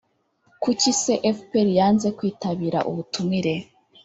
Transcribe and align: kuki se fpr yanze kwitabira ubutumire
kuki 0.61 0.91
se 1.01 1.13
fpr 1.37 1.67
yanze 1.79 2.07
kwitabira 2.17 2.79
ubutumire 2.89 3.53